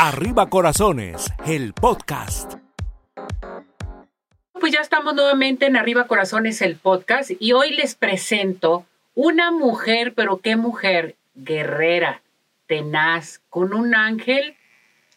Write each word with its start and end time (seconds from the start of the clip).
Arriba 0.00 0.48
Corazones, 0.48 1.26
el 1.44 1.74
podcast. 1.74 2.54
Pues 4.52 4.72
ya 4.72 4.78
estamos 4.80 5.12
nuevamente 5.14 5.66
en 5.66 5.76
Arriba 5.76 6.06
Corazones, 6.06 6.62
el 6.62 6.76
podcast, 6.76 7.32
y 7.36 7.50
hoy 7.50 7.72
les 7.72 7.96
presento 7.96 8.86
una 9.16 9.50
mujer, 9.50 10.14
pero 10.14 10.38
qué 10.38 10.54
mujer, 10.54 11.16
guerrera, 11.34 12.22
tenaz, 12.68 13.40
con 13.50 13.74
un 13.74 13.96
ángel 13.96 14.54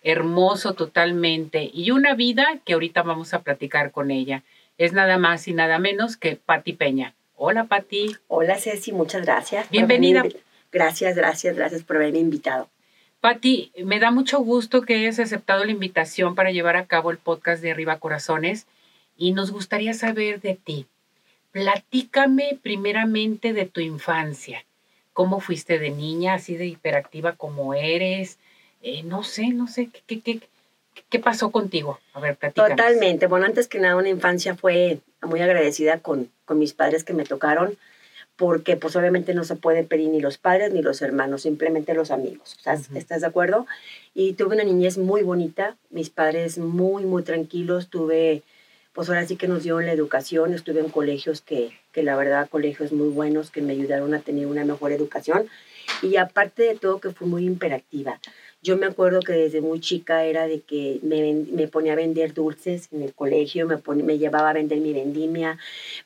hermoso 0.02 0.74
totalmente 0.74 1.70
y 1.72 1.92
una 1.92 2.16
vida 2.16 2.48
que 2.66 2.74
ahorita 2.74 3.04
vamos 3.04 3.36
a 3.36 3.44
platicar 3.44 3.92
con 3.92 4.10
ella. 4.10 4.42
Es 4.80 4.94
nada 4.94 5.20
más 5.20 5.48
y 5.48 5.54
nada 5.54 5.78
menos 5.78 6.18
que 6.18 6.38
Patti 6.38 6.74
Peña. 6.74 7.14
Hola, 7.36 7.66
Patti. 7.66 8.18
Hola, 8.28 8.58
Ceci, 8.58 8.94
muchas 8.94 9.22
gracias. 9.22 9.70
Bienvenida. 9.70 10.24
Gracias, 10.72 11.16
gracias, 11.16 11.56
gracias 11.56 11.84
por 11.84 11.98
haberme 11.98 12.18
invitado. 12.18 12.68
Patti, 13.22 13.72
me 13.86 14.00
da 14.00 14.10
mucho 14.10 14.40
gusto 14.40 14.82
que 14.82 14.96
hayas 14.96 15.20
aceptado 15.20 15.64
la 15.64 15.72
invitación 15.72 16.34
para 16.34 16.50
llevar 16.50 16.76
a 16.76 16.88
cabo 16.88 17.12
el 17.12 17.20
podcast 17.20 17.62
de 17.62 17.70
Arriba 17.70 18.00
Corazones 18.00 18.66
y 19.16 19.34
nos 19.34 19.52
gustaría 19.52 19.94
saber 19.94 20.42
de 20.42 20.56
ti. 20.56 20.88
Platícame 21.52 22.58
primeramente 22.64 23.54
de 23.54 23.68
tu 23.68 23.80
infancia. 23.80 24.66
¿Cómo 25.14 25.40
fuiste 25.40 25.78
de 25.78 25.92
niña, 25.92 26.34
así 26.34 26.56
de 26.56 26.66
hiperactiva 26.66 27.34
como 27.34 27.76
eres? 27.76 28.40
Eh, 28.82 29.04
no 29.04 29.24
sé, 29.24 29.50
no 29.50 29.68
sé, 29.68 29.90
¿qué, 30.08 30.22
qué, 30.22 30.40
qué, 31.08 31.20
pasó 31.20 31.52
contigo? 31.52 32.00
A 32.14 32.20
ver, 32.20 32.38
platícame. 32.38 32.72
Totalmente. 32.72 33.28
Bueno, 33.28 33.46
antes 33.46 33.68
que 33.68 33.78
nada, 33.78 33.98
una 33.98 34.10
infancia 34.10 34.56
fue 34.56 34.98
muy 35.22 35.42
agradecida 35.42 36.00
con, 36.00 36.32
con 36.46 36.58
mis 36.58 36.74
padres 36.74 37.04
que 37.04 37.14
me 37.14 37.26
tocaron 37.26 37.78
porque 38.36 38.76
pues 38.76 38.96
obviamente 38.96 39.34
no 39.34 39.44
se 39.44 39.56
puede 39.56 39.84
pedir 39.84 40.10
ni 40.10 40.20
los 40.20 40.38
padres 40.38 40.74
ni 40.74 40.82
los 40.82 41.02
hermanos, 41.02 41.44
simplemente 41.44 41.94
los 41.94 42.12
amigos. 42.12 42.56
¿Estás, 42.58 42.90
¿Estás 42.94 43.22
de 43.22 43.28
acuerdo? 43.28 43.68
Y 44.14 44.34
tuve 44.34 44.56
una 44.56 44.64
niñez 44.64 44.98
muy 44.98 45.22
bonita, 45.22 45.78
mis 45.90 46.10
padres 46.10 46.58
muy, 46.58 47.06
muy 47.06 47.24
tranquilos, 47.24 47.90
tuve, 47.90 48.42
pues 48.94 49.10
ahora 49.10 49.26
sí 49.26 49.36
que 49.36 49.48
nos 49.48 49.64
dieron 49.64 49.86
la 49.86 49.94
educación, 49.94 50.54
estuve 50.54 50.80
en 50.80 50.90
colegios 50.90 51.42
que, 51.42 51.72
que 51.92 52.04
la 52.04 52.16
verdad, 52.16 52.50
colegios 52.50 52.92
muy 52.92 53.10
buenos 53.10 53.52
que 53.52 53.62
me 53.62 53.74
ayudaron 53.74 54.14
a 54.14 54.20
tener 54.20 54.48
una 54.48 54.66
mejor 54.66 54.92
educación 54.92 55.48
y 56.02 56.16
aparte 56.16 56.64
de 56.64 56.76
todo 56.76 57.00
que 57.00 57.12
fui 57.12 57.28
muy 57.28 57.46
imperactiva. 57.46 58.20
Yo 58.64 58.78
me 58.78 58.86
acuerdo 58.86 59.22
que 59.22 59.34
desde 59.34 59.60
muy 59.60 59.80
chica 59.80 60.24
era 60.24 60.46
de 60.46 60.62
que 60.62 61.00
me, 61.02 61.34
me 61.52 61.68
ponía 61.68 61.94
a 61.94 61.96
vender 61.96 62.36
dulces 62.36 62.90
en 62.92 63.02
el 63.02 63.12
colegio, 63.12 63.68
me, 63.68 63.82
me 64.04 64.20
llevaba 64.20 64.52
a 64.52 64.54
vender 64.54 64.80
mi 64.80 64.94
vendimia, 64.94 65.58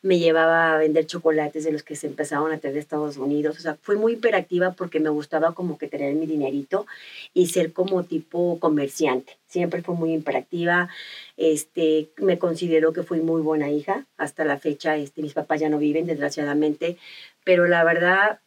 me 0.01 0.19
llevaba 0.19 0.73
a 0.73 0.77
vender 0.77 1.05
chocolates 1.05 1.65
de 1.65 1.73
los 1.73 1.83
que 1.83 1.97
se 1.97 2.07
empezaban 2.07 2.53
a 2.53 2.57
traer 2.57 2.75
de 2.75 2.79
Estados 2.79 3.17
Unidos. 3.17 3.57
O 3.57 3.61
sea, 3.61 3.75
fui 3.81 3.97
muy 3.97 4.13
hiperactiva 4.13 4.71
porque 4.71 5.01
me 5.01 5.09
gustaba 5.09 5.53
como 5.53 5.77
que 5.77 5.87
tener 5.89 6.15
mi 6.15 6.27
dinerito 6.27 6.85
y 7.33 7.47
ser 7.47 7.73
como 7.73 8.05
tipo 8.05 8.57
comerciante. 8.61 9.37
Siempre 9.47 9.81
fui 9.81 9.95
muy 9.95 10.13
hiperactiva. 10.13 10.87
Este, 11.35 12.09
me 12.17 12.39
considero 12.39 12.93
que 12.93 13.03
fui 13.03 13.19
muy 13.19 13.41
buena 13.41 13.69
hija. 13.69 14.05
Hasta 14.15 14.45
la 14.45 14.59
fecha, 14.59 14.95
este, 14.95 15.21
mis 15.21 15.33
papás 15.33 15.59
ya 15.59 15.67
no 15.67 15.77
viven, 15.77 16.05
desgraciadamente. 16.05 16.97
Pero 17.43 17.67
la 17.67 17.83
verdad, 17.83 18.39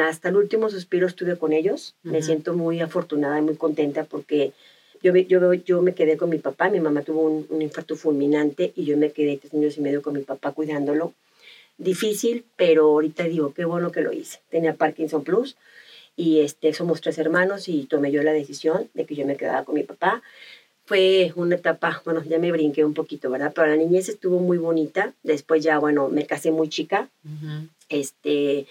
hasta 0.00 0.30
el 0.30 0.36
último 0.36 0.70
suspiro 0.70 1.06
estuve 1.06 1.36
con 1.36 1.52
ellos. 1.52 1.94
Me 2.02 2.22
siento 2.22 2.54
muy 2.54 2.80
afortunada 2.80 3.38
y 3.38 3.42
muy 3.42 3.56
contenta 3.56 4.04
porque 4.04 4.52
yo, 5.02 5.14
yo, 5.14 5.52
yo 5.54 5.82
me 5.82 5.94
quedé 5.94 6.16
con 6.16 6.30
mi 6.30 6.38
papá. 6.38 6.70
Mi 6.70 6.80
mamá 6.80 7.02
tuvo 7.02 7.22
un, 7.22 7.62
infarto 7.62 7.96
fulminante 7.96 8.72
y 8.76 8.84
yo 8.84 8.96
me 8.96 9.12
quedé 9.12 9.36
tres 9.36 9.54
años 9.54 9.76
y 9.76 9.80
medio 9.80 10.02
con 10.02 10.14
mi 10.14 10.22
papá 10.22 10.52
cuidándolo. 10.52 11.12
Difícil, 11.78 12.44
pero 12.56 12.84
ahorita 12.84 13.24
digo, 13.24 13.54
qué 13.54 13.64
bueno 13.64 13.92
que 13.92 14.02
lo 14.02 14.12
hice. 14.12 14.40
Tenía 14.50 14.74
Parkinson 14.74 15.24
Plus 15.24 15.56
y 16.16 16.40
este, 16.40 16.74
somos 16.74 17.00
tres 17.00 17.18
hermanos 17.18 17.68
y 17.68 17.84
tomé 17.84 18.12
yo 18.12 18.22
la 18.22 18.32
decisión 18.32 18.90
de 18.94 19.06
que 19.06 19.14
yo 19.14 19.26
me 19.26 19.36
quedaba 19.36 19.64
con 19.64 19.74
mi 19.74 19.84
papá. 19.84 20.22
Fue 20.84 21.32
una 21.36 21.54
etapa, 21.54 22.02
bueno, 22.04 22.22
ya 22.24 22.38
me 22.38 22.50
brinqué 22.50 22.84
un 22.84 22.94
poquito, 22.94 23.30
¿verdad? 23.30 23.52
Pero 23.54 23.68
la 23.68 23.76
niñez 23.76 24.08
estuvo 24.08 24.40
muy 24.40 24.58
bonita. 24.58 25.14
Después 25.22 25.62
ya, 25.62 25.78
bueno, 25.78 26.08
me 26.08 26.26
casé 26.26 26.50
muy 26.50 26.68
chica. 26.68 27.08
Este 27.88 28.66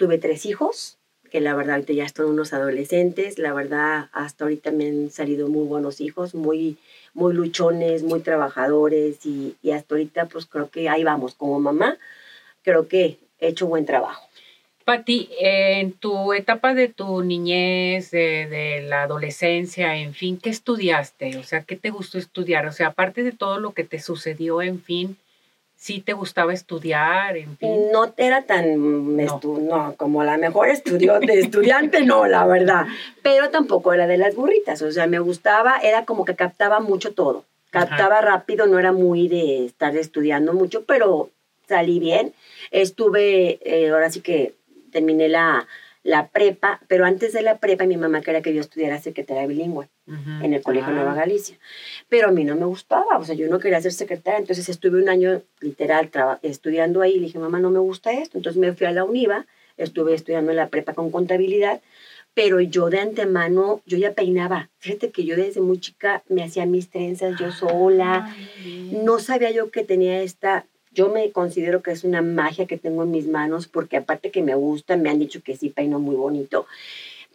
Tuve 0.00 0.16
tres 0.16 0.46
hijos, 0.46 0.96
que 1.30 1.42
la 1.42 1.54
verdad 1.54 1.74
ahorita 1.74 1.92
ya 1.92 2.06
están 2.06 2.24
unos 2.24 2.54
adolescentes, 2.54 3.38
la 3.38 3.52
verdad 3.52 4.08
hasta 4.12 4.44
ahorita 4.44 4.70
me 4.70 4.88
han 4.88 5.10
salido 5.10 5.46
muy 5.48 5.66
buenos 5.66 6.00
hijos, 6.00 6.34
muy, 6.34 6.78
muy 7.12 7.34
luchones, 7.34 8.02
muy 8.02 8.20
trabajadores 8.20 9.26
y, 9.26 9.56
y 9.60 9.72
hasta 9.72 9.94
ahorita 9.94 10.24
pues 10.24 10.46
creo 10.46 10.70
que 10.70 10.88
ahí 10.88 11.04
vamos 11.04 11.34
como 11.34 11.60
mamá, 11.60 11.98
creo 12.62 12.88
que 12.88 13.18
he 13.40 13.48
hecho 13.48 13.66
buen 13.66 13.84
trabajo. 13.84 14.26
Pati, 14.86 15.28
en 15.38 15.92
tu 15.92 16.32
etapa 16.32 16.72
de 16.72 16.88
tu 16.88 17.22
niñez, 17.22 18.10
de, 18.10 18.46
de, 18.46 18.80
la 18.88 19.02
adolescencia, 19.02 19.96
en 19.96 20.14
fin, 20.14 20.38
¿qué 20.38 20.48
estudiaste? 20.48 21.36
O 21.36 21.42
sea, 21.42 21.64
¿qué 21.64 21.76
te 21.76 21.90
gustó 21.90 22.16
estudiar? 22.16 22.64
O 22.64 22.72
sea, 22.72 22.86
aparte 22.86 23.22
de 23.22 23.32
todo 23.32 23.60
lo 23.60 23.72
que 23.72 23.84
te 23.84 24.00
sucedió, 24.00 24.62
en 24.62 24.80
fin, 24.80 25.18
sí 25.80 26.02
te 26.02 26.12
gustaba 26.12 26.52
estudiar, 26.52 27.38
en 27.38 27.56
fin. 27.56 27.90
No 27.90 28.12
era 28.18 28.42
tan, 28.42 29.16
no, 29.16 29.94
como 29.96 30.22
la 30.22 30.36
mejor 30.36 30.68
estudio, 30.68 31.18
de 31.20 31.40
estudiante, 31.40 32.04
no, 32.04 32.26
la 32.26 32.46
verdad. 32.46 32.84
Pero 33.22 33.48
tampoco 33.48 33.94
era 33.94 34.06
de 34.06 34.18
las 34.18 34.34
burritas, 34.34 34.82
o 34.82 34.92
sea, 34.92 35.06
me 35.06 35.18
gustaba, 35.20 35.78
era 35.78 36.04
como 36.04 36.26
que 36.26 36.36
captaba 36.36 36.80
mucho 36.80 37.14
todo. 37.14 37.46
Captaba 37.70 38.20
rápido, 38.20 38.66
no 38.66 38.78
era 38.78 38.92
muy 38.92 39.28
de 39.28 39.64
estar 39.64 39.96
estudiando 39.96 40.52
mucho, 40.52 40.84
pero 40.84 41.30
salí 41.66 41.98
bien. 41.98 42.34
Estuve, 42.72 43.58
eh, 43.62 43.88
ahora 43.88 44.10
sí 44.10 44.20
que 44.20 44.52
terminé 44.92 45.30
la, 45.30 45.66
la 46.02 46.28
prepa, 46.28 46.80
pero 46.88 47.04
antes 47.04 47.32
de 47.32 47.42
la 47.42 47.58
prepa 47.58 47.84
mi 47.84 47.96
mamá 47.96 48.22
quería 48.22 48.40
que 48.40 48.54
yo 48.54 48.60
estudiara 48.60 49.00
secretaria 49.00 49.46
bilingüe 49.46 49.88
en 50.06 50.54
el 50.54 50.62
Colegio 50.62 50.92
Nueva 50.92 51.12
ah. 51.12 51.16
Galicia. 51.16 51.58
Pero 52.08 52.28
a 52.28 52.32
mí 52.32 52.44
no 52.44 52.56
me 52.56 52.64
gustaba, 52.64 53.18
o 53.18 53.24
sea, 53.24 53.34
yo 53.34 53.48
no 53.48 53.58
quería 53.58 53.80
ser 53.80 53.92
secretaria, 53.92 54.40
entonces 54.40 54.68
estuve 54.68 55.00
un 55.00 55.08
año 55.08 55.42
literal 55.60 56.10
estudiando 56.42 57.02
ahí 57.02 57.12
y 57.12 57.20
le 57.20 57.26
dije, 57.26 57.38
mamá, 57.38 57.60
no 57.60 57.70
me 57.70 57.78
gusta 57.78 58.12
esto. 58.12 58.38
Entonces 58.38 58.58
me 58.58 58.72
fui 58.72 58.86
a 58.86 58.92
la 58.92 59.04
UNIVA, 59.04 59.46
estuve 59.76 60.14
estudiando 60.14 60.50
en 60.50 60.56
la 60.56 60.68
prepa 60.68 60.94
con 60.94 61.10
contabilidad, 61.10 61.80
pero 62.34 62.60
yo 62.60 62.90
de 62.90 63.00
antemano, 63.00 63.82
yo 63.86 63.98
ya 63.98 64.12
peinaba. 64.12 64.70
Fíjate 64.78 65.10
que 65.10 65.24
yo 65.24 65.36
desde 65.36 65.60
muy 65.60 65.78
chica 65.78 66.22
me 66.28 66.42
hacía 66.42 66.64
mis 66.64 66.88
trenzas 66.88 67.38
yo 67.38 67.52
sola. 67.52 68.34
no 68.92 69.18
sabía 69.18 69.50
yo 69.50 69.70
que 69.70 69.84
tenía 69.84 70.22
esta 70.22 70.64
yo 70.92 71.08
me 71.08 71.30
considero 71.32 71.82
que 71.82 71.92
es 71.92 72.04
una 72.04 72.22
magia 72.22 72.66
que 72.66 72.78
tengo 72.78 73.02
en 73.02 73.10
mis 73.10 73.26
manos 73.26 73.68
porque 73.68 73.96
aparte 73.96 74.30
que 74.30 74.42
me 74.42 74.54
gusta, 74.54 74.96
me 74.96 75.10
han 75.10 75.18
dicho 75.18 75.42
que 75.42 75.56
sí 75.56 75.70
peino 75.70 75.98
muy 75.98 76.16
bonito, 76.16 76.66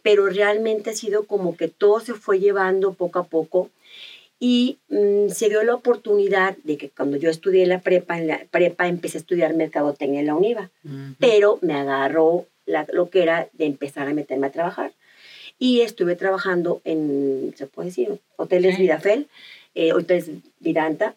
pero 0.02 0.26
realmente 0.26 0.90
ha 0.90 0.94
sido 0.94 1.24
como 1.24 1.56
que 1.56 1.68
todo 1.68 2.00
se 2.00 2.14
fue 2.14 2.38
llevando 2.38 2.92
poco 2.94 3.18
a 3.18 3.24
poco 3.24 3.70
y 4.38 4.78
mm, 4.88 5.30
se 5.30 5.48
dio 5.48 5.62
la 5.62 5.74
oportunidad 5.74 6.56
de 6.64 6.76
que 6.76 6.90
cuando 6.90 7.16
yo 7.16 7.30
estudié 7.30 7.66
la 7.66 7.80
prepa, 7.80 8.18
en 8.18 8.26
la 8.26 8.44
prepa 8.50 8.86
empecé 8.86 9.18
a 9.18 9.20
estudiar 9.20 9.54
mercadotecnia 9.54 10.20
en 10.20 10.26
la 10.26 10.34
UNIVA, 10.34 10.70
pero 11.18 11.58
me 11.62 11.74
agarró 11.74 12.46
lo 12.92 13.10
que 13.10 13.22
era 13.22 13.48
de 13.52 13.64
empezar 13.64 14.08
a 14.08 14.14
meterme 14.14 14.48
a 14.48 14.52
trabajar. 14.52 14.92
Y 15.58 15.80
estuve 15.80 16.16
trabajando 16.16 16.82
en, 16.84 17.54
se 17.56 17.66
puede 17.66 17.88
decir, 17.88 18.18
Hoteles 18.36 18.78
Vidafel, 18.78 19.26
eh, 19.74 19.94
Hoteles 19.94 20.30
Vidanta, 20.60 21.14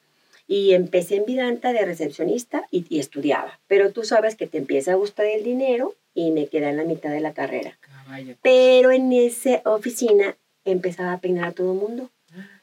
y 0.50 0.74
empecé 0.74 1.18
en 1.18 1.26
Vidanta 1.26 1.72
de 1.74 1.86
recepcionista 1.86 2.66
y, 2.72 3.00
estudiaba. 3.00 3.60
Pero 3.68 3.92
tú 3.92 4.04
sabes 4.04 4.36
que 4.36 4.48
te 4.48 4.58
empieza 4.58 4.94
a 4.94 4.96
gustar 4.96 5.28
el 5.28 5.44
dinero 5.44 5.94
y 6.16 6.32
me 6.32 6.48
quedé 6.48 6.70
en 6.70 6.78
la 6.78 6.86
mitad 6.86 7.12
de 7.12 7.20
la 7.20 7.36
carrera. 7.36 7.78
Pues. 8.08 8.36
Pero 8.42 8.92
en 8.92 9.14
esa 9.14 9.62
oficina 9.64 10.36
empezaba 10.66 11.14
a 11.14 11.20
peinar 11.20 11.50
a 11.50 11.52
todo 11.52 11.74
el 11.74 11.80
mundo 11.80 12.10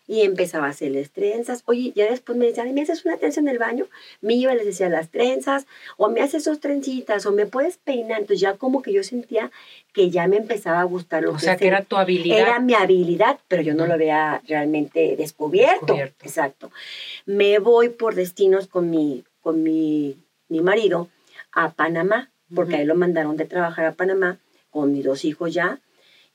y 0.09 0.23
empezaba 0.23 0.67
a 0.67 0.71
hacerles 0.71 1.11
trenzas. 1.11 1.63
Oye, 1.67 1.93
ya 1.95 2.09
después 2.09 2.39
me 2.39 2.47
decían, 2.47 2.73
¿me 2.75 2.83
haces 2.83 3.05
una 3.05 3.17
trenza 3.17 3.41
en 3.41 3.49
el 3.49 3.59
baño? 3.59 3.87
Me 4.21 4.35
iba 4.35 4.53
y 4.53 4.57
les 4.57 4.67
decía 4.67 4.89
las 4.89 5.11
trenzas, 5.11 5.67
o 5.97 6.09
me 6.09 6.21
haces 6.21 6.45
dos 6.45 6.61
trencitas, 6.61 7.27
o 7.27 7.33
me 7.33 7.47
puedes 7.47 7.77
peinar. 7.79 8.21
Entonces 8.21 8.41
ya 8.41 8.55
como 8.55 8.83
que 8.83 8.93
yo 8.93 9.03
sentía 9.03 9.51
que 9.93 10.11
ya 10.11 10.29
me 10.29 10.37
empezaba 10.37 10.81
a 10.81 10.85
gustar 10.85 11.25
lo 11.25 11.33
o 11.33 11.39
sea, 11.39 11.57
que 11.57 11.67
era 11.67 11.83
tu 11.83 11.97
habilidad. 11.97 12.39
Era 12.39 12.61
mi 12.61 12.75
habilidad, 12.75 13.41
pero 13.49 13.63
yo 13.63 13.75
no 13.75 13.87
lo 13.87 13.95
había 13.95 14.43
realmente 14.47 15.17
descubierto. 15.17 15.95
Exacto. 15.95 16.71
Me 17.25 17.59
voy 17.59 17.89
por 17.89 18.15
destinos 18.15 18.69
con 18.69 18.91
mi, 18.91 19.25
con 19.41 19.63
mi, 19.63 20.17
mi 20.49 20.61
marido 20.61 21.09
a 21.53 21.73
Panamá, 21.73 22.31
porque 22.55 22.77
ahí 22.77 22.85
lo 22.85 22.95
mandaron 22.95 23.37
de 23.37 23.47
trabajar 23.47 23.87
a 23.87 23.93
Panamá 23.93 24.39
con 24.71 24.93
mis 24.93 25.05
dos 25.05 25.25
hijos 25.25 25.53
ya 25.53 25.81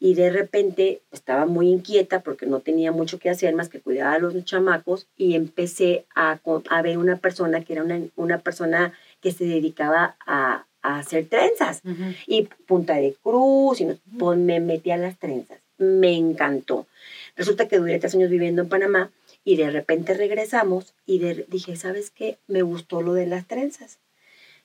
y 0.03 0.15
de 0.15 0.31
repente 0.31 1.03
estaba 1.11 1.45
muy 1.45 1.69
inquieta 1.69 2.21
porque 2.21 2.47
no 2.47 2.61
tenía 2.61 2.91
mucho 2.91 3.19
que 3.19 3.29
hacer 3.29 3.53
más 3.53 3.69
que 3.69 3.79
cuidar 3.79 4.15
a 4.15 4.19
los 4.19 4.33
chamacos 4.43 5.05
y 5.15 5.35
empecé 5.35 6.05
a, 6.15 6.39
a 6.69 6.81
ver 6.81 6.97
una 6.97 7.17
persona 7.17 7.63
que 7.63 7.73
era 7.73 7.83
una, 7.83 8.01
una 8.15 8.39
persona 8.39 8.93
que 9.21 9.31
se 9.31 9.45
dedicaba 9.45 10.15
a, 10.25 10.65
a 10.81 10.97
hacer 10.97 11.27
trenzas 11.27 11.83
y 12.25 12.49
punta 12.65 12.95
de 12.95 13.15
cruz 13.21 13.79
y 13.79 13.89
pues, 14.17 14.39
me 14.39 14.59
metí 14.59 14.89
a 14.89 14.97
las 14.97 15.19
trenzas. 15.19 15.59
Me 15.77 16.15
encantó. 16.15 16.87
Resulta 17.35 17.67
que 17.67 17.77
duré 17.77 17.99
tres 17.99 18.15
años 18.15 18.31
viviendo 18.31 18.63
en 18.63 18.69
Panamá 18.69 19.11
y 19.43 19.55
de 19.57 19.69
repente 19.69 20.15
regresamos 20.15 20.95
y 21.05 21.19
dije, 21.19 21.75
¿sabes 21.75 22.09
qué? 22.09 22.39
Me 22.47 22.63
gustó 22.63 23.03
lo 23.03 23.13
de 23.13 23.27
las 23.27 23.45
trenzas. 23.45 23.99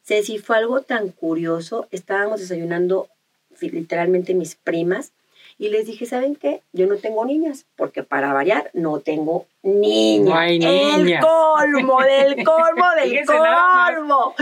Ceci, 0.02 0.38
fue 0.38 0.56
algo 0.56 0.80
tan 0.80 1.10
curioso. 1.10 1.88
Estábamos 1.90 2.40
desayunando 2.40 3.10
literalmente 3.60 4.32
mis 4.32 4.54
primas 4.54 5.12
Y 5.58 5.70
les 5.70 5.86
dije, 5.86 6.04
¿saben 6.04 6.36
qué? 6.36 6.62
Yo 6.72 6.86
no 6.86 6.96
tengo 6.96 7.24
niñas, 7.24 7.64
porque 7.76 8.02
para 8.02 8.32
variar 8.34 8.70
no 8.74 9.00
tengo 9.00 9.46
niña. 9.62 10.24
No 10.34 10.38
hay 10.38 10.56
El 10.56 11.04
niñas. 11.04 11.24
colmo, 11.24 12.00
del 12.02 12.34
colmo, 12.44 12.84
del 13.02 13.24
colmo. 13.24 14.34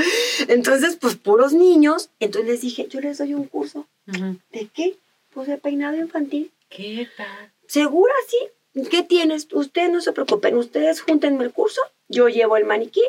Entonces, 0.49 0.97
pues 1.01 1.15
puros 1.17 1.53
niños. 1.53 2.11
Entonces 2.21 2.51
les 2.51 2.61
dije, 2.63 2.89
yo 2.89 3.01
les 3.01 3.19
doy 3.19 3.35
un 3.35 3.45
curso. 3.45 3.87
¿De 4.07 4.69
qué? 4.75 4.97
Pues 5.33 5.47
de 5.49 5.57
peinado 5.57 5.97
infantil. 5.97 6.51
¿Qué 6.69 7.09
tal? 7.17 7.53
¿Segura? 7.69 8.15
Sí. 8.29 8.83
¿Qué 8.91 9.05
tienes? 9.05 9.47
Ustedes 9.53 9.91
no 9.91 10.01
se 10.01 10.13
preocupen, 10.13 10.57
ustedes 10.57 11.01
júntenme 11.01 11.45
el 11.45 11.53
curso, 11.53 11.81
yo 12.09 12.29
llevo 12.29 12.57
el 12.57 12.65
maniquí, 12.65 13.03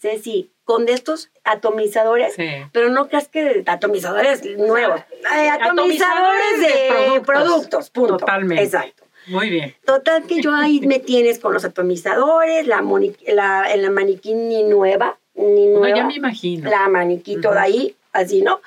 Ceci, 0.00 0.52
con 0.64 0.86
de 0.86 0.92
estos 0.92 1.30
atomizadores, 1.44 2.34
Sí. 2.34 2.46
pero 2.72 2.88
no 2.90 3.08
creas 3.08 3.28
que 3.28 3.64
atomizadores 3.66 4.44
nuevos, 4.58 5.00
eh, 5.36 5.48
atomizadores, 5.50 6.60
de, 6.60 6.66
de 6.66 7.20
productos. 7.20 7.26
productos. 7.26 7.90
punto. 7.90 8.16
Totalmente. 8.18 8.62
Exacto. 8.64 9.04
Muy 9.26 9.50
bien. 9.50 9.74
Total 9.84 10.24
que 10.26 10.40
yo 10.40 10.54
ahí 10.54 10.80
me 10.80 11.00
tienes 11.00 11.38
con 11.38 11.52
los 11.52 11.64
atomizadores, 11.64 12.66
la, 12.66 12.82
la, 13.26 13.76
la 13.76 13.90
maniquí 13.90 14.34
ni 14.34 14.62
nueva, 14.62 15.18
ni 15.34 15.66
No, 15.66 15.80
nueva, 15.80 15.96
ya 15.96 16.04
me 16.06 16.14
imagino. 16.14 16.70
la 16.70 16.88
maniquí 16.88 17.32
Ujú. 17.32 17.42
toda 17.42 17.62
ahí, 17.62 17.94
así, 18.12 18.40
¿no? 18.42 18.60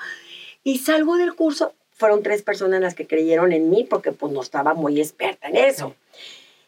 Y 0.62 0.78
salgo 0.78 1.16
del 1.16 1.34
curso, 1.34 1.74
fueron 1.90 2.22
tres 2.22 2.42
personas 2.42 2.80
las 2.80 2.94
que 2.94 3.06
creyeron 3.06 3.52
en 3.52 3.70
mí 3.70 3.84
porque 3.88 4.12
pues 4.12 4.32
no 4.32 4.40
estaba 4.42 4.74
muy 4.74 5.00
experta 5.00 5.48
en 5.48 5.56
eso. 5.56 5.94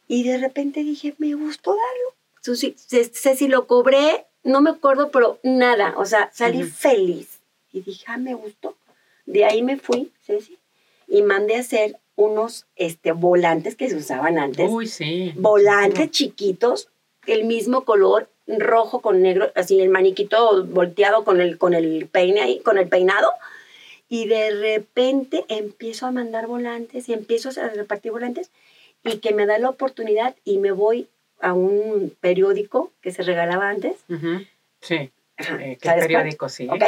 Y 0.09 0.25
de 0.29 0.39
repente 0.39 0.81
dije, 0.81 1.15
me 1.19 1.35
gustó 1.35 1.71
darlo. 1.73 2.15
Susi, 2.41 2.75
sé, 2.77 3.05
sé 3.05 3.37
si 3.37 3.49
lo 3.49 3.67
cobré, 3.67 4.27
no 4.45 4.61
me 4.61 4.71
acuerdo, 4.71 5.11
pero 5.11 5.41
nada, 5.43 5.95
o 5.97 6.05
sea, 6.05 6.31
salí 6.33 6.63
feliz. 6.63 7.41
Y 7.73 7.81
dije, 7.81 8.05
ah, 8.09 8.19
me 8.19 8.35
gustó. 8.35 8.77
De 9.27 9.45
ahí 9.45 9.63
me 9.63 9.79
fui, 9.79 10.13
Ceci, 10.23 10.59
y 11.09 11.23
mandé 11.23 11.57
a 11.57 11.61
hacer 11.61 11.99
unos 12.15 12.67
este, 12.77 13.13
volantes 13.13 13.75
que 13.75 13.89
se 13.89 13.97
usaban 13.97 14.39
antes. 14.39 14.71
Uy, 14.71 14.87
sí. 14.87 15.33
volantes 15.37 16.11
chiquitos, 16.11 16.91
el 17.27 17.45
mismo 17.45 17.85
color, 17.85 18.29
rojo 18.47 19.01
con 19.01 19.23
negro, 19.23 19.51
así 19.55 19.81
el 19.81 19.89
maniquito 19.89 20.65
volteado 20.67 21.25
con 21.25 21.41
el, 21.41 21.59
con 21.59 21.75
el 21.75 22.07
peine 22.07 22.43
ahí, 22.43 22.61
con 22.61 22.79
el 22.79 22.89
peinado. 22.89 23.31
Y 24.09 24.27
de 24.27 24.51
repente 24.51 25.45
empiezo 25.49 26.07
a 26.07 26.13
mandar 26.13 26.47
volantes 26.47 27.09
y 27.09 27.15
empiezo 27.15 27.49
a 27.61 27.69
repartir 27.69 28.13
volantes 28.13 28.51
y 29.03 29.19
que 29.19 29.33
me 29.33 29.47
da 29.47 29.59
la 29.59 29.71
oportunidad 29.71 30.37
y 30.45 30.59
me 30.59 30.73
voy 30.73 31.09
a 31.41 31.53
un 31.53 32.15
periódico 32.21 32.93
que 33.01 33.11
se 33.13 33.23
regalaba 33.23 33.69
antes. 33.69 33.97
Sí. 34.81 35.11
Eh, 35.37 35.79
¿Qué 35.81 35.91
periódico? 35.91 36.49
Sí. 36.49 36.69
¿Ok? 36.71 36.83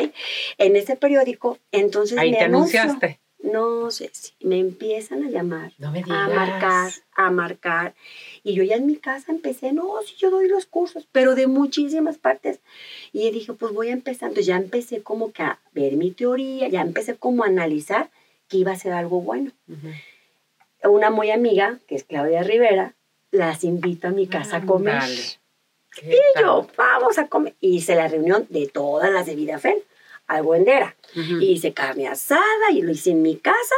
En 0.58 0.76
ese 0.76 0.96
periódico, 0.96 1.58
entonces 1.72 2.16
Ahí 2.19 2.31
me 2.31 2.37
te 2.38 2.44
anunciaste. 2.44 3.19
No 3.43 3.90
sé 3.93 4.10
si 4.12 4.32
me 4.40 4.58
empiezan 4.58 5.22
a 5.22 5.31
llamar 5.31 5.72
No 5.78 5.93
me 5.93 6.00
a 6.00 6.02
digas. 6.02 6.28
marcar, 6.34 6.90
a 7.14 7.31
marcar. 7.31 7.94
Y 8.43 8.54
yo 8.54 8.64
ya 8.64 8.75
en 8.76 8.87
mi 8.87 8.96
casa 8.96 9.31
empecé, 9.31 9.72
no, 9.72 9.84
sí, 10.04 10.14
yo 10.19 10.31
doy 10.31 10.48
los 10.48 10.66
cursos, 10.66 11.06
pero 11.12 11.34
de 11.34 11.46
muchísimas 11.46 12.19
partes. 12.19 12.60
Y 13.12 13.31
dije, 13.31 13.52
pues 13.52 13.72
voy 13.72 13.88
a 13.88 13.93
empezar. 13.93 14.28
Entonces 14.31 14.46
ya 14.46 14.56
empecé 14.56 15.02
como 15.02 15.32
que 15.32 15.43
a 15.44 15.60
ver 15.72 15.93
mi 15.94 16.10
teoría, 16.10 16.66
ya 16.69 16.81
empecé 16.81 17.14
como 17.16 17.44
a 17.44 17.48
analizar 17.48 18.10
que 18.48 18.56
iba 18.58 18.72
a 18.72 18.76
ser 18.76 18.93
algo 18.93 19.20
bueno. 19.20 19.52
Una 20.82 21.10
muy 21.10 21.31
amiga, 21.31 21.78
que 21.87 21.94
es 21.96 22.04
Claudia 22.04 22.43
Rivera, 22.43 22.94
las 23.36 23.64
invito 23.64 24.08
a 24.08 24.10
mi 24.10 24.26
casa 24.26 24.58
a 24.58 24.62
comer. 24.62 24.94
Ándale. 24.94 25.22
¿Qué 25.94 26.10
Y 26.16 26.40
yo, 26.40 26.66
vamos 26.76 27.18
a 27.18 27.28
comer. 27.28 27.54
Y 27.60 27.76
hice 27.76 27.94
la 27.94 28.08
reunión 28.08 28.46
de 28.50 28.66
todas 28.66 29.10
las 29.10 29.26
de 29.26 29.34
Vidafel, 29.34 29.82
Albuendera. 30.26 30.96
Ujú. 31.12 31.38
Y 31.40 31.52
hice 31.52 31.72
carne 31.72 32.08
asada 32.08 32.70
y 32.72 32.82
lo 32.82 32.90
hice 32.90 33.10
en 33.10 33.22
mi 33.22 33.36
casa. 33.36 33.74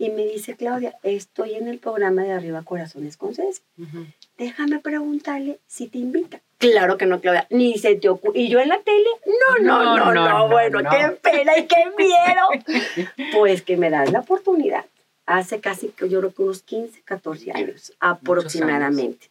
Y 0.00 0.10
me 0.10 0.24
dice 0.26 0.54
Claudia, 0.54 0.96
estoy 1.02 1.54
en 1.54 1.66
el 1.66 1.78
programa 1.78 2.22
de 2.22 2.32
Arriba 2.32 2.62
Corazones 2.62 3.16
con. 3.16 3.30
Ujú. 3.30 4.06
Déjame 4.36 4.78
preguntarle 4.78 5.58
si 5.66 5.88
te 5.88 5.98
invita. 5.98 6.40
Claro 6.58 6.96
que 6.98 7.06
no, 7.06 7.20
Claudia, 7.20 7.46
ni 7.50 7.78
se 7.78 7.96
te 7.96 8.08
ocurre. 8.08 8.38
¿Y 8.38 8.48
yo 8.48 8.60
en 8.60 8.68
la 8.68 8.78
tele? 8.80 9.08
No, 9.26 9.64
no, 9.64 9.84
no, 9.96 9.96
no, 9.96 10.14
No, 10.14 10.28
no, 10.28 10.48
bueno, 10.48 10.82
no. 10.82 10.90
qué 10.90 11.10
pena 11.22 11.56
y 11.58 11.66
qué 11.66 11.84
miedo. 11.96 13.08
pues 13.32 13.62
que 13.62 13.76
me 13.76 13.90
das 13.90 14.12
la 14.12 14.20
oportunidad. 14.20 14.84
Hace 15.28 15.60
casi, 15.60 15.92
yo 16.08 16.20
creo 16.20 16.32
que 16.32 16.42
unos 16.42 16.62
15, 16.62 17.02
14 17.02 17.52
años 17.52 17.92
aproximadamente. 18.00 19.28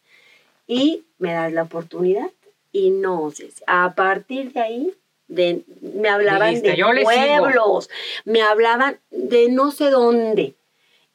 Y 0.68 1.02
me 1.18 1.32
das 1.32 1.52
la 1.52 1.64
oportunidad 1.64 2.30
y 2.70 2.90
no 2.90 3.32
sé, 3.32 3.48
a 3.66 3.94
partir 3.96 4.52
de 4.52 4.60
ahí 4.60 4.94
de, 5.26 5.64
me 5.80 6.08
hablaban 6.08 6.62
de 6.62 6.76
pueblos, 7.02 7.90
me 8.24 8.42
hablaban 8.42 9.00
de 9.10 9.48
no 9.48 9.72
sé 9.72 9.90
dónde. 9.90 10.54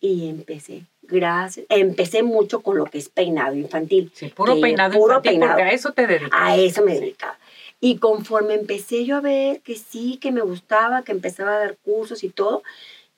Y 0.01 0.27
empecé, 0.27 0.83
gracias, 1.01 1.65
empecé 1.69 2.21
mucho 2.21 2.61
con 2.61 2.77
lo 2.77 2.83
que 2.83 2.97
es 2.97 3.07
peinado 3.07 3.55
infantil. 3.55 4.11
Sí, 4.13 4.27
puro 4.27 4.59
peinado 4.59 4.95
puro 4.95 5.13
infantil, 5.13 5.31
peinado. 5.31 5.53
porque 5.53 5.63
a 5.63 5.71
eso 5.71 5.93
te 5.93 6.07
dedicas. 6.07 6.31
A 6.33 6.57
eso 6.57 6.83
me 6.83 6.95
dedicaba. 6.95 7.37
Y 7.79 7.99
conforme 7.99 8.55
empecé 8.55 9.05
yo 9.05 9.15
a 9.15 9.21
ver 9.21 9.61
que 9.61 9.75
sí, 9.75 10.17
que 10.17 10.33
me 10.33 10.41
gustaba, 10.41 11.03
que 11.03 11.13
empezaba 11.13 11.55
a 11.55 11.59
dar 11.59 11.77
cursos 11.77 12.25
y 12.25 12.29
todo, 12.29 12.63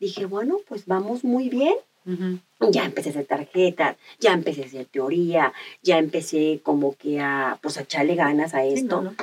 dije, 0.06 0.26
bueno, 0.26 0.58
pues 0.68 0.86
vamos 0.86 1.24
muy 1.24 1.50
bien. 1.50 1.76
Ya 2.72 2.86
empecé 2.86 3.10
a 3.10 3.12
hacer 3.14 3.26
tarjetas, 3.26 3.98
ya 4.20 4.32
empecé 4.34 4.64
a 4.64 4.66
hacer 4.68 4.86
teoría, 4.86 5.54
ya 5.82 5.98
empecé 5.98 6.60
como 6.64 6.96
que 6.96 7.20
a, 7.20 7.58
pues 7.62 7.78
a 7.78 7.82
echarle 7.82 8.16
ganas 8.16 8.54
a 8.54 8.62
Sí, 8.64 8.74
esto. 8.76 9.02
no, 9.02 9.12
no. 9.12 9.16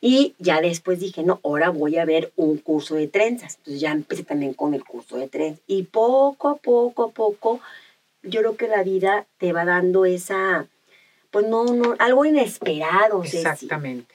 Y 0.00 0.34
ya 0.38 0.60
después 0.60 1.00
dije, 1.00 1.22
no, 1.24 1.40
ahora 1.42 1.70
voy 1.70 1.96
a 1.96 2.04
ver 2.04 2.32
un 2.36 2.58
curso 2.58 2.94
de 2.94 3.08
trenzas. 3.08 3.56
Entonces 3.58 3.80
ya 3.80 3.92
empecé 3.92 4.22
también 4.24 4.52
con 4.54 4.74
el 4.74 4.84
curso 4.84 5.16
de 5.16 5.28
trenzas. 5.28 5.60
Y 5.66 5.84
poco 5.84 6.48
a 6.48 6.56
poco 6.56 7.04
a 7.04 7.10
poco, 7.10 7.60
yo 8.22 8.40
creo 8.40 8.56
que 8.56 8.68
la 8.68 8.82
vida 8.82 9.26
te 9.38 9.52
va 9.52 9.64
dando 9.64 10.04
esa, 10.04 10.66
pues 11.30 11.46
no, 11.48 11.64
no, 11.64 11.96
algo 11.98 12.24
inesperado, 12.26 13.24
Ceci. 13.24 13.38
Exactamente. 13.38 14.14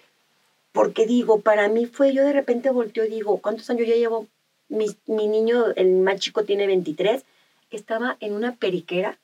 Porque 0.72 1.06
digo, 1.06 1.42
para 1.42 1.68
mí 1.68 1.86
fue, 1.88 2.14
yo 2.14 2.24
de 2.24 2.34
repente 2.34 2.70
volteo 2.70 3.06
y 3.06 3.10
digo, 3.10 3.38
¿cuántos 3.40 3.70
años 3.70 3.88
ya 3.88 3.96
llevo? 3.96 4.28
Mi, 4.70 4.88
mi 5.08 5.28
niño, 5.28 5.68
el 5.76 5.92
más 5.94 6.20
chico, 6.20 6.44
tiene 6.44 6.68
23, 6.68 7.24
estaba 7.72 8.18
en 8.20 8.34
una 8.34 8.56
periquera 8.56 9.18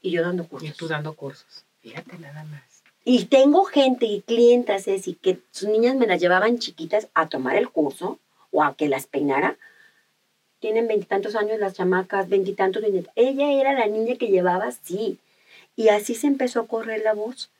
y 0.00 0.10
yo 0.10 0.22
dando 0.22 0.42
Y 0.42 0.46
cursos. 0.46 0.76
tú 0.76 0.88
dando 0.88 1.14
cursos. 1.14 1.64
Fíjate 1.82 2.18
nada 2.18 2.42
más. 2.44 2.62
Y 3.04 3.26
tengo 3.26 3.64
gente 3.64 4.06
y 4.06 4.20
clientas, 4.22 4.84
Ceci, 4.84 5.14
que 5.14 5.38
sus 5.50 5.68
niñas 5.68 5.94
me 5.96 6.06
las 6.06 6.20
llevaban 6.20 6.58
chiquitas 6.58 7.08
a 7.14 7.28
tomar 7.28 7.56
el 7.56 7.68
curso 7.70 8.18
o 8.50 8.62
a 8.64 8.74
que 8.76 8.88
las 8.88 9.06
peinara. 9.06 9.56
Tienen 10.60 10.86
veintitantos 10.88 11.34
años 11.36 11.58
las 11.58 11.74
chamacas, 11.74 12.28
veintitantos. 12.28 12.82
Ella 13.16 13.52
era 13.52 13.72
la 13.72 13.86
niña 13.86 14.16
que 14.16 14.28
llevaba 14.28 14.66
así. 14.66 15.18
Y 15.76 15.88
así 15.88 16.14
se 16.14 16.26
empezó 16.26 16.60
a 16.60 16.66
correr 16.66 17.02
la 17.02 17.14
voz 17.14 17.50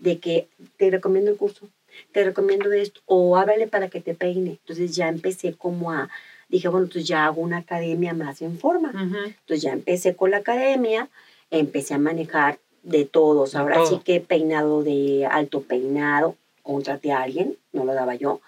de 0.00 0.18
que 0.18 0.48
te 0.76 0.90
recomiendo 0.90 1.30
el 1.30 1.36
curso, 1.36 1.68
te 2.12 2.24
recomiendo 2.24 2.70
esto, 2.72 3.00
o 3.06 3.36
háblale 3.36 3.66
para 3.66 3.88
que 3.88 4.00
te 4.00 4.14
peine. 4.14 4.50
Entonces 4.52 4.94
ya 4.94 5.08
empecé 5.08 5.54
como 5.54 5.92
a, 5.92 6.08
dije, 6.48 6.68
bueno, 6.68 6.86
entonces 6.86 7.08
ya 7.08 7.26
hago 7.26 7.40
una 7.42 7.58
academia 7.58 8.14
más 8.14 8.40
en 8.42 8.58
forma. 8.58 8.90
Entonces 8.92 9.62
ya 9.62 9.72
empecé 9.72 10.14
con 10.16 10.30
la 10.30 10.38
academia, 10.38 11.08
empecé 11.50 11.94
a 11.94 11.98
manejar 11.98 12.58
de 12.82 13.04
todos. 13.04 13.52
De 13.52 13.58
Ahora 13.58 13.76
todo. 13.76 13.86
sí 13.86 14.00
que 14.04 14.20
peinado 14.20 14.82
de 14.82 15.26
alto 15.30 15.62
peinado, 15.62 16.36
contraté 16.62 17.12
a 17.12 17.22
alguien, 17.22 17.56
no 17.72 17.84
lo 17.84 17.94
daba 17.94 18.14
yo. 18.14 18.40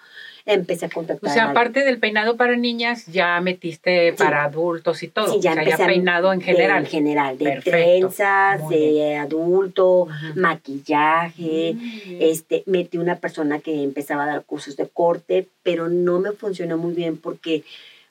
Empecé 0.43 0.85
a 0.85 0.87
O 0.87 0.91
contratar 0.91 1.31
sea, 1.31 1.45
a 1.45 1.49
aparte 1.51 1.81
del 1.85 1.99
peinado 1.99 2.35
para 2.35 2.55
niñas, 2.55 3.05
ya 3.05 3.39
metiste 3.41 4.13
para 4.13 4.43
adultos 4.45 5.03
y 5.03 5.07
todo. 5.07 5.27
Sí, 5.33 5.39
ya 5.39 5.51
o 5.51 5.53
sea, 5.53 5.61
empecé 5.63 5.77
ya 5.77 5.85
peinado 5.85 6.33
en 6.33 6.39
de- 6.39 6.45
general. 6.45 6.79
en 6.79 6.85
general, 6.87 7.37
de 7.37 7.45
Perfecto, 7.45 7.69
trenzas, 8.07 8.61
muy 8.61 8.75
de 8.75 9.15
adulto, 9.17 10.01
Ujú. 10.03 10.11
maquillaje. 10.39 11.75
Bien. 11.77 12.17
Este, 12.19 12.63
metí 12.65 12.97
una 12.97 13.17
persona 13.17 13.59
que 13.59 13.83
empezaba 13.83 14.23
a 14.23 14.27
dar 14.27 14.43
cursos 14.43 14.75
de 14.77 14.87
corte, 14.87 15.47
pero 15.63 15.89
no 15.89 16.19
me 16.19 16.31
funcionó 16.31 16.77
muy 16.77 16.93
bien 16.95 17.17
porque 17.17 17.63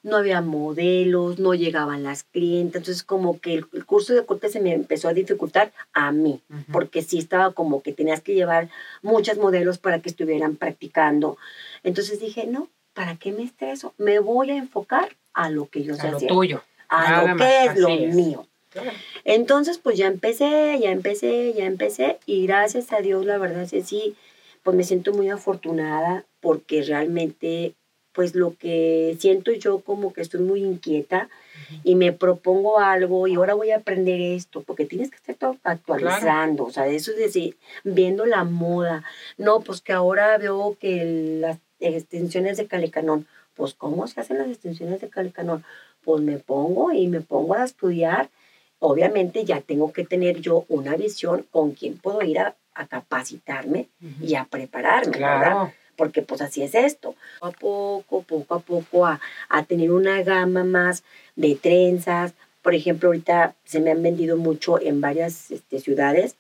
no 0.03 0.17
había 0.17 0.41
modelos, 0.41 1.39
no 1.39 1.55
llegaban 1.55 2.03
las 2.03 2.25
clientes, 2.25 2.81
entonces 2.81 3.03
como 3.03 3.39
que 3.39 3.55
el, 3.55 3.67
el 3.73 3.85
curso 3.85 4.15
de 4.15 4.25
corte 4.25 4.49
se 4.49 4.61
me 4.61 4.73
empezó 4.73 5.09
a 5.09 5.13
dificultar 5.15 5.73
a 5.93 6.11
mí, 6.13 6.41
porque 6.73 7.03
sí 7.03 7.19
estaba 7.19 7.53
como 7.53 7.83
que 7.83 7.93
tenías 7.93 8.21
que 8.21 8.35
llevar 8.35 8.71
muchas 9.03 9.37
modelos 9.39 9.79
para 9.79 10.01
que 10.01 10.09
estuvieran 10.09 10.57
practicando. 10.57 11.37
Entonces 11.83 12.21
dije, 12.21 12.47
no, 12.47 12.69
¿para 12.95 13.17
qué 13.17 13.33
me 13.33 13.43
estreso? 13.43 13.95
Me 13.99 14.19
voy 14.19 14.51
a 14.51 14.57
enfocar 14.57 15.17
a 15.35 15.51
lo 15.51 15.69
que 15.69 15.83
yo 15.83 15.95
sé 15.95 16.09
a 16.09 16.11
lo 16.11 16.17
hacer, 16.17 16.29
tuyo. 16.29 16.63
a 16.89 17.11
nada 17.11 17.23
lo 17.23 17.37
más, 17.37 17.49
que 17.49 17.65
es 17.67 17.77
lo 17.79 17.89
es. 17.89 18.15
mío. 18.15 18.47
Claro. 18.71 18.93
Entonces, 19.25 19.79
pues 19.79 19.99
ya 19.99 20.07
empecé, 20.07 20.79
ya 20.81 20.91
empecé, 20.93 21.53
ya 21.55 21.67
empecé 21.67 22.19
y 22.25 22.47
gracias 22.47 22.93
a 22.93 23.01
Dios, 23.01 23.27
la 23.27 23.37
verdad 23.37 23.63
es 23.63 23.73
que 23.73 23.83
sí, 23.83 24.15
pues 24.63 24.77
me 24.77 24.85
siento 24.85 25.13
muy 25.13 25.29
afortunada 25.29 26.25
porque 26.41 26.83
realmente, 26.83 27.75
pues 28.13 28.35
lo 28.35 28.57
que 28.57 29.17
siento 29.21 29.53
yo 29.53 29.81
como 29.81 30.13
que 30.13 30.21
estoy 30.21 30.41
muy 30.41 30.63
inquieta 30.63 31.29
y 31.85 31.95
me 31.95 32.13
propongo 32.13 32.81
algo 32.81 33.29
y 33.29 33.35
ahora 33.35 33.55
voy 33.55 33.71
a 33.71 33.77
aprender 33.77 34.21
esto, 34.21 34.63
porque 34.63 34.87
tienes 34.87 35.11
que 35.11 35.17
estar 35.17 35.37
todo 35.37 35.57
actualizando, 35.63 36.65
o 36.65 36.71
sea, 36.71 36.87
eso 36.89 37.13
es 37.13 37.19
decir, 37.19 37.57
viendo 37.85 38.27
la 38.27 38.45
moda, 38.45 39.05
no, 39.39 39.61
pues 39.61 39.81
que 39.81 39.93
ahora 39.93 40.37
veo 40.39 40.77
que 40.81 41.39
las 41.41 41.59
extensiones 41.79 42.57
de 42.57 42.67
calecanón, 42.67 43.27
pues 43.55 43.75
cómo 43.75 44.07
se 44.07 44.21
hacen 44.21 44.39
las 44.39 44.49
extensiones 44.49 45.01
de 45.01 45.09
calecanón, 45.09 45.65
pues 46.03 46.23
me 46.23 46.39
pongo 46.39 46.93
y 46.93 47.07
me 47.09 47.21
pongo 47.21 47.55
a 47.55 47.65
estudiar 47.65 48.31
obviamente 48.81 49.45
ya 49.45 49.61
tengo 49.61 49.93
que 49.93 50.05
tener 50.05 50.41
yo 50.41 50.65
una 50.69 50.97
visión 50.97 51.47
con 51.51 51.73
quién 51.73 51.99
puedo 51.99 52.23
ir 52.23 52.41
a, 52.41 52.57
a 52.75 52.87
capacitarme 52.87 53.89
y 54.21 54.35
a 54.35 54.47
prepararme, 54.47 55.13
¿verdad? 55.13 55.73
Porque 56.01 56.23
pues 56.23 56.41
así 56.41 56.63
es 56.63 56.75
esto. 56.75 57.15
Poco 57.41 57.47
a 57.47 57.53
poco, 57.53 58.23
poco 58.23 58.55
a 58.55 58.61
poco, 58.61 59.07
a, 59.07 59.21
a 59.51 59.65
tener 59.65 59.93
una 59.93 60.23
gama 60.23 60.65
más 60.65 61.05
de 61.37 61.57
trenzas. 61.57 62.33
Por 62.63 62.75
ejemplo, 62.75 63.11
ahorita 63.11 63.55
se 63.67 63.81
me 63.81 63.91
han 63.91 64.03
vendido 64.03 64.39
mucho 64.39 64.81
en 64.81 65.03
varias 65.03 65.51
este, 65.51 65.79
ciudades 65.79 66.37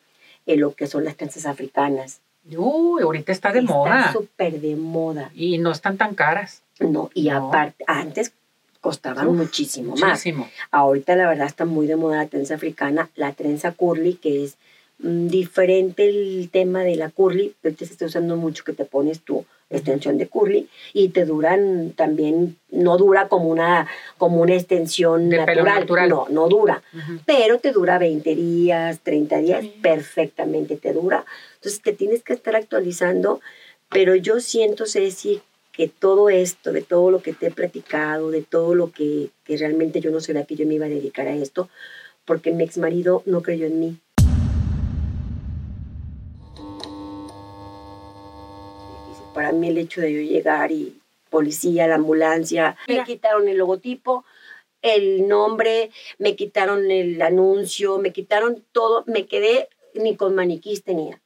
eh, 0.47 0.57
lo 0.57 0.75
que 0.75 0.87
son 0.87 1.05
las 1.05 1.17
trenzas 1.17 1.45
africanas. 1.45 2.21
Uy, 2.57 3.02
ahorita 3.02 3.33
está 3.33 3.52
de 3.52 3.59
Está 3.61 3.75
moda. 3.75 4.12
súper 4.14 4.62
de 4.62 4.76
moda. 4.76 5.31
Y 5.35 5.59
no 5.59 5.73
están 5.73 5.99
tan 5.99 6.14
caras. 6.14 6.62
No, 6.79 7.11
y 7.12 7.29
No. 7.29 7.49
aparte, 7.49 7.85
antes 7.87 8.33
costaban 8.81 9.29
Uf, 9.29 9.37
muchísimo 9.37 9.90
más. 9.95 10.00
Muchísimo. 10.09 10.49
Ahorita 10.71 11.17
la 11.17 11.29
verdad 11.29 11.47
está 11.47 11.67
muy 11.67 11.87
de 11.87 11.97
moda 11.97 12.17
la 12.17 12.29
trenza 12.29 12.55
africana, 12.55 13.11
la 13.14 13.35
trenza 13.35 13.73
curly, 13.73 14.14
que 14.14 14.43
es 14.45 14.57
diferente 15.02 16.09
el 16.09 16.50
tema 16.50 16.83
de 16.83 16.97
la 16.97 17.11
curly, 17.11 17.54
ahorita 17.64 17.87
se 17.87 17.92
está 17.92 18.07
usando 18.07 18.37
mucho 18.37 18.64
que 18.64 18.73
te 18.73 18.85
pones 18.85 19.21
tu 19.21 19.45
extensión 19.71 20.19
de 20.19 20.26
curly 20.26 20.69
y 20.92 21.11
te 21.11 21.25
duran 21.25 21.92
también, 21.92 22.57
no 22.71 22.99
dura 22.99 23.28
como 23.28 23.49
una, 23.49 23.87
como 24.19 24.42
una 24.42 24.54
extensión 24.54 25.28
natural, 25.28 25.80
natural. 25.80 26.09
no, 26.09 26.26
no 26.28 26.49
dura, 26.49 26.83
pero 27.25 27.59
te 27.59 27.73
dura 27.73 27.99
20 27.99 28.35
días, 28.35 29.00
30 29.02 29.38
días, 29.38 29.64
perfectamente 29.80 30.76
te 30.76 30.92
dura. 30.92 31.25
Entonces 31.54 31.80
te 31.80 31.92
tienes 31.92 32.23
que 32.23 32.33
estar 32.33 32.57
actualizando, 32.57 33.40
pero 33.88 34.14
yo 34.16 34.40
siento, 34.40 34.87
Ceci, 34.87 35.40
que 35.73 35.88
todo 35.88 36.28
esto, 36.28 36.73
de 36.73 36.83
todo 36.83 37.11
lo 37.11 37.23
que 37.23 37.33
te 37.33 37.47
he 37.47 37.50
platicado, 37.50 38.30
de 38.30 38.42
todo 38.42 38.75
lo 38.75 38.90
que, 38.90 39.30
que 39.45 39.57
realmente 39.57 40.00
yo 40.00 40.11
no 40.11 40.21
sabía 40.21 40.45
que 40.45 40.57
yo 40.57 40.66
me 40.66 40.75
iba 40.75 40.87
a 40.87 40.90
dedicar 40.90 41.26
a 41.26 41.35
esto, 41.35 41.71
porque 42.25 42.52
mi 42.52 42.64
ex 42.64 42.76
marido 42.76 43.23
no 43.25 43.42
creyó 43.42 43.66
en 43.66 43.80
mí. 43.80 43.97
Para 49.40 49.52
mí 49.52 49.68
el 49.68 49.78
hecho 49.78 50.02
de 50.02 50.12
yo 50.12 50.20
llegar 50.20 50.70
y 50.70 51.00
policía, 51.30 51.87
la 51.87 51.94
ambulancia, 51.94 52.76
Mira. 52.87 53.00
me 53.00 53.06
quitaron 53.06 53.49
el 53.49 53.56
logotipo, 53.56 54.26
el 54.82 55.26
nombre, 55.28 55.90
me 56.18 56.37
quitaron 56.37 56.90
el 56.90 57.23
anuncio, 57.23 57.97
me 57.97 58.12
quitaron 58.12 58.62
todo, 58.73 59.02
me 59.06 59.25
quedé 59.25 59.70
ni 59.94 60.14
con 60.14 60.35
maniquís 60.35 60.85
tenía. 60.85 61.23